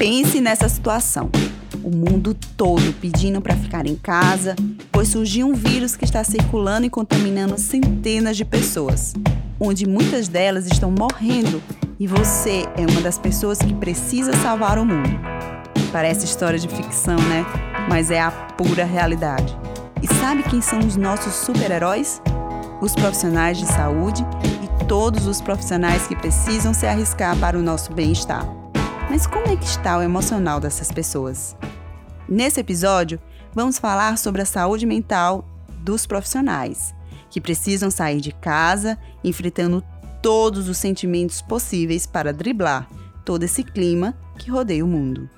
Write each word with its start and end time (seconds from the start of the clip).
Pense 0.00 0.40
nessa 0.40 0.66
situação. 0.66 1.28
O 1.84 1.94
mundo 1.94 2.34
todo 2.56 2.90
pedindo 3.02 3.38
para 3.42 3.54
ficar 3.54 3.86
em 3.86 3.94
casa, 3.94 4.56
pois 4.90 5.08
surgiu 5.08 5.46
um 5.46 5.52
vírus 5.52 5.94
que 5.94 6.06
está 6.06 6.24
circulando 6.24 6.86
e 6.86 6.90
contaminando 6.90 7.60
centenas 7.60 8.34
de 8.34 8.42
pessoas, 8.42 9.12
onde 9.60 9.86
muitas 9.86 10.26
delas 10.26 10.64
estão 10.64 10.90
morrendo 10.90 11.62
e 11.98 12.06
você 12.06 12.66
é 12.78 12.90
uma 12.90 13.02
das 13.02 13.18
pessoas 13.18 13.58
que 13.58 13.74
precisa 13.74 14.32
salvar 14.38 14.78
o 14.78 14.86
mundo. 14.86 15.20
Parece 15.92 16.24
história 16.24 16.58
de 16.58 16.68
ficção, 16.68 17.18
né? 17.18 17.44
Mas 17.86 18.10
é 18.10 18.22
a 18.22 18.30
pura 18.30 18.86
realidade. 18.86 19.54
E 20.02 20.06
sabe 20.14 20.44
quem 20.44 20.62
são 20.62 20.78
os 20.78 20.96
nossos 20.96 21.34
super-heróis? 21.34 22.22
Os 22.80 22.94
profissionais 22.94 23.58
de 23.58 23.66
saúde 23.66 24.24
e 24.64 24.84
todos 24.86 25.26
os 25.26 25.42
profissionais 25.42 26.06
que 26.06 26.16
precisam 26.16 26.72
se 26.72 26.86
arriscar 26.86 27.36
para 27.36 27.58
o 27.58 27.62
nosso 27.62 27.92
bem-estar. 27.92 28.59
Mas 29.10 29.26
como 29.26 29.48
é 29.48 29.56
que 29.56 29.64
está 29.64 29.98
o 29.98 30.02
emocional 30.02 30.60
dessas 30.60 30.92
pessoas? 30.92 31.56
Nesse 32.28 32.60
episódio, 32.60 33.20
vamos 33.52 33.76
falar 33.76 34.16
sobre 34.16 34.40
a 34.40 34.46
saúde 34.46 34.86
mental 34.86 35.44
dos 35.80 36.06
profissionais, 36.06 36.94
que 37.28 37.40
precisam 37.40 37.90
sair 37.90 38.20
de 38.20 38.30
casa 38.30 38.96
enfrentando 39.24 39.82
todos 40.22 40.68
os 40.68 40.78
sentimentos 40.78 41.42
possíveis 41.42 42.06
para 42.06 42.32
driblar 42.32 42.88
todo 43.24 43.42
esse 43.42 43.64
clima 43.64 44.16
que 44.38 44.48
rodeia 44.48 44.84
o 44.84 44.88
mundo. 44.88 45.28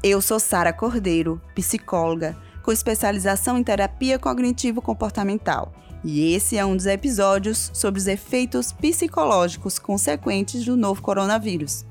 Eu 0.00 0.20
sou 0.20 0.38
Sara 0.38 0.72
Cordeiro, 0.72 1.42
psicóloga 1.56 2.38
com 2.62 2.70
especialização 2.70 3.58
em 3.58 3.64
terapia 3.64 4.16
cognitivo-comportamental, 4.16 5.72
e 6.04 6.32
esse 6.34 6.56
é 6.56 6.64
um 6.64 6.76
dos 6.76 6.86
episódios 6.86 7.72
sobre 7.74 7.98
os 7.98 8.06
efeitos 8.06 8.70
psicológicos 8.70 9.76
consequentes 9.76 10.64
do 10.64 10.76
novo 10.76 11.02
coronavírus. 11.02 11.89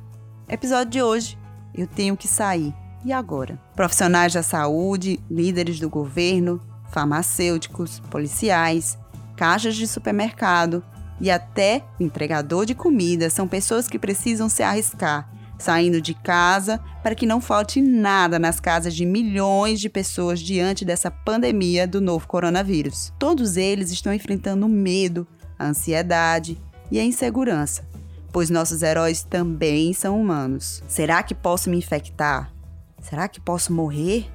Episódio 0.49 0.91
de 0.91 1.01
hoje: 1.01 1.37
Eu 1.73 1.87
tenho 1.87 2.17
que 2.17 2.27
sair. 2.27 2.73
E 3.05 3.13
agora? 3.13 3.57
Profissionais 3.75 4.33
da 4.33 4.43
saúde, 4.43 5.19
líderes 5.29 5.79
do 5.79 5.89
governo, 5.89 6.59
farmacêuticos, 6.91 8.01
policiais, 8.11 8.97
caixas 9.37 9.75
de 9.75 9.87
supermercado 9.87 10.83
e 11.21 11.31
até 11.31 11.83
entregador 11.99 12.65
de 12.65 12.75
comida 12.75 13.29
são 13.29 13.47
pessoas 13.47 13.87
que 13.87 13.97
precisam 13.97 14.49
se 14.49 14.61
arriscar 14.61 15.29
saindo 15.59 16.01
de 16.01 16.13
casa 16.13 16.79
para 17.03 17.13
que 17.13 17.25
não 17.25 17.41
falte 17.41 17.81
nada 17.81 18.39
nas 18.39 18.59
casas 18.59 18.95
de 18.95 19.05
milhões 19.05 19.79
de 19.79 19.89
pessoas 19.89 20.39
diante 20.39 20.85
dessa 20.85 21.11
pandemia 21.11 21.85
do 21.85 21.99
novo 21.99 22.25
coronavírus. 22.27 23.13
Todos 23.19 23.57
eles 23.57 23.91
estão 23.91 24.13
enfrentando 24.13 24.65
o 24.65 24.69
medo, 24.69 25.27
a 25.59 25.67
ansiedade 25.67 26.57
e 26.89 26.97
a 26.97 27.03
insegurança, 27.03 27.87
pois 28.31 28.49
nossos 28.49 28.81
heróis 28.81 29.23
também 29.23 29.93
são 29.93 30.19
humanos. 30.19 30.83
Será 30.87 31.21
que 31.23 31.33
posso 31.35 31.69
me 31.69 31.77
infectar? 31.77 32.53
Será 33.01 33.27
que 33.27 33.39
posso 33.39 33.73
morrer? 33.73 34.29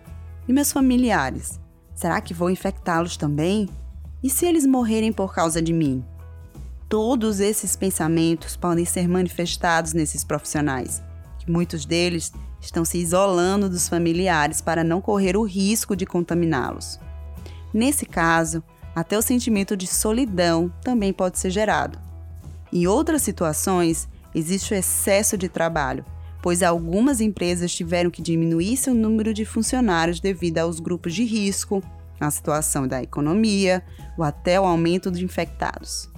E 0.46 0.52
meus 0.52 0.72
familiares? 0.72 1.60
Será 1.94 2.20
que 2.20 2.34
vou 2.34 2.50
infectá-los 2.50 3.16
também? 3.16 3.68
E 4.22 4.30
se 4.30 4.46
eles 4.46 4.66
morrerem 4.66 5.12
por 5.12 5.34
causa 5.34 5.60
de 5.60 5.72
mim? 5.72 6.04
Todos 6.88 7.40
esses 7.40 7.76
pensamentos 7.76 8.56
podem 8.56 8.84
ser 8.84 9.08
manifestados 9.08 9.92
nesses 9.92 10.24
profissionais 10.24 11.02
que 11.44 11.50
muitos 11.50 11.84
deles 11.84 12.32
estão 12.60 12.84
se 12.84 12.98
isolando 12.98 13.68
dos 13.68 13.88
familiares 13.88 14.60
para 14.60 14.82
não 14.82 15.00
correr 15.00 15.36
o 15.36 15.42
risco 15.42 15.94
de 15.94 16.06
contaminá-los. 16.06 16.98
Nesse 17.72 18.06
caso, 18.06 18.62
até 18.94 19.18
o 19.18 19.22
sentimento 19.22 19.76
de 19.76 19.86
solidão 19.86 20.72
também 20.82 21.12
pode 21.12 21.38
ser 21.38 21.50
gerado. 21.50 21.98
Em 22.74 22.88
outras 22.88 23.22
situações, 23.22 24.08
existe 24.34 24.74
o 24.74 24.76
excesso 24.76 25.38
de 25.38 25.48
trabalho, 25.48 26.04
pois 26.42 26.60
algumas 26.60 27.20
empresas 27.20 27.72
tiveram 27.72 28.10
que 28.10 28.20
diminuir 28.20 28.76
seu 28.76 28.92
número 28.92 29.32
de 29.32 29.44
funcionários 29.44 30.18
devido 30.18 30.58
aos 30.58 30.80
grupos 30.80 31.14
de 31.14 31.22
risco, 31.22 31.80
à 32.18 32.28
situação 32.32 32.88
da 32.88 33.00
economia 33.00 33.80
ou 34.18 34.24
até 34.24 34.60
o 34.60 34.64
aumento 34.64 35.08
de 35.08 35.24
infectados. 35.24 36.10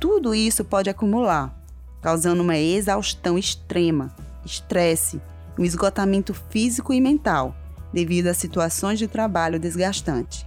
Tudo 0.00 0.34
isso 0.34 0.64
pode 0.64 0.90
acumular, 0.90 1.56
causando 2.02 2.42
uma 2.42 2.58
exaustão 2.58 3.38
extrema, 3.38 4.12
estresse, 4.44 5.22
um 5.56 5.64
esgotamento 5.64 6.34
físico 6.34 6.92
e 6.92 7.00
mental 7.00 7.54
devido 7.92 8.26
a 8.26 8.34
situações 8.34 8.98
de 8.98 9.06
trabalho 9.06 9.60
desgastante. 9.60 10.44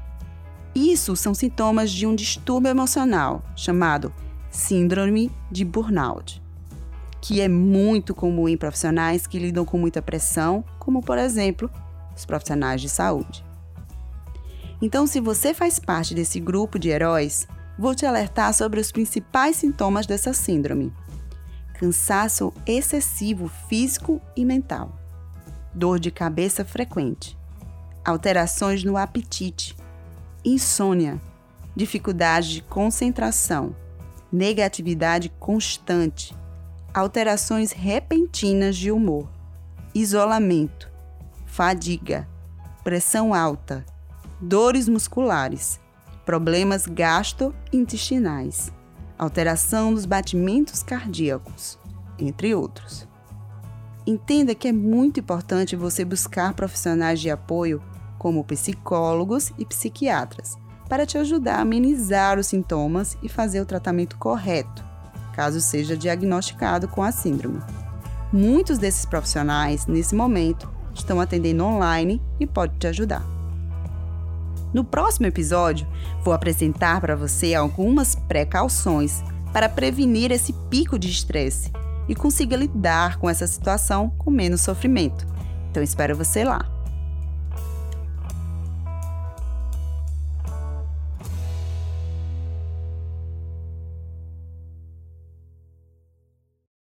Isso 0.75 1.15
são 1.15 1.33
sintomas 1.33 1.91
de 1.91 2.05
um 2.05 2.13
distúrbio 2.13 2.69
emocional 2.69 3.41
chamado 3.55 4.13
Síndrome 4.53 5.31
de 5.49 5.65
Burnout, 5.65 6.39
que 7.19 7.41
é 7.41 7.47
muito 7.47 8.13
comum 8.13 8.47
em 8.47 8.55
profissionais 8.55 9.25
que 9.25 9.39
lidam 9.39 9.65
com 9.65 9.79
muita 9.79 9.99
pressão, 9.99 10.63
como 10.77 11.01
por 11.01 11.17
exemplo 11.17 11.71
os 12.15 12.23
profissionais 12.23 12.79
de 12.79 12.87
saúde. 12.87 13.43
Então, 14.79 15.07
se 15.07 15.19
você 15.19 15.55
faz 15.55 15.79
parte 15.79 16.13
desse 16.13 16.39
grupo 16.39 16.77
de 16.77 16.89
heróis, 16.89 17.47
vou 17.79 17.95
te 17.95 18.05
alertar 18.05 18.53
sobre 18.53 18.79
os 18.79 18.91
principais 18.91 19.55
sintomas 19.55 20.05
dessa 20.05 20.33
síndrome. 20.33 20.93
Cansaço 21.73 22.53
excessivo 22.67 23.49
físico 23.67 24.21
e 24.37 24.45
mental, 24.45 24.95
dor 25.73 25.99
de 25.99 26.11
cabeça 26.11 26.63
frequente, 26.63 27.35
alterações 28.05 28.83
no 28.83 28.97
apetite, 28.97 29.75
insônia, 30.45 31.19
dificuldade 31.75 32.53
de 32.53 32.61
concentração, 32.61 33.75
negatividade 34.33 35.29
constante, 35.39 36.35
alterações 36.91 37.71
repentinas 37.71 38.75
de 38.75 38.91
humor, 38.91 39.29
isolamento, 39.93 40.89
fadiga, 41.45 42.27
pressão 42.83 43.31
alta, 43.31 43.85
dores 44.41 44.89
musculares, 44.89 45.79
problemas 46.25 46.87
gastrointestinais 46.87 48.73
alteração 49.15 49.93
dos 49.93 50.05
batimentos 50.05 50.81
cardíacos, 50.81 51.77
entre 52.17 52.55
outros. 52.55 53.07
Entenda 54.05 54.55
que 54.55 54.67
é 54.67 54.73
muito 54.73 55.19
importante 55.19 55.75
você 55.75 56.03
buscar 56.03 56.53
profissionais 56.53 57.21
de 57.21 57.29
apoio 57.29 57.81
como 58.17 58.43
psicólogos 58.43 59.53
e 59.57 59.65
psiquiatras 59.65 60.57
para 60.87 61.05
te 61.05 61.17
ajudar 61.17 61.57
a 61.57 61.61
amenizar 61.61 62.37
os 62.37 62.47
sintomas 62.47 63.17
e 63.23 63.29
fazer 63.29 63.61
o 63.61 63.65
tratamento 63.65 64.17
correto, 64.17 64.83
caso 65.33 65.59
seja 65.61 65.97
diagnosticado 65.97 66.87
com 66.87 67.01
a 67.01 67.11
síndrome. 67.11 67.61
Muitos 68.31 68.77
desses 68.77 69.05
profissionais, 69.05 69.85
nesse 69.87 70.15
momento, 70.15 70.69
estão 70.93 71.19
atendendo 71.19 71.63
online 71.63 72.21
e 72.39 72.47
podem 72.47 72.77
te 72.77 72.87
ajudar. 72.87 73.23
No 74.73 74.83
próximo 74.83 75.27
episódio, 75.27 75.87
vou 76.23 76.33
apresentar 76.33 76.99
para 76.99 77.15
você 77.15 77.53
algumas 77.53 78.15
precauções 78.15 79.23
para 79.51 79.69
prevenir 79.69 80.31
esse 80.31 80.51
pico 80.69 80.97
de 80.97 81.09
estresse 81.09 81.71
e 82.07 82.15
consiga 82.15 82.57
lidar 82.57 83.17
com 83.17 83.29
essa 83.29 83.45
situação 83.45 84.09
com 84.17 84.31
menos 84.31 84.61
sofrimento. 84.61 85.27
Então 85.69 85.83
espero 85.83 86.17
você 86.17 86.43
lá. 86.43 86.72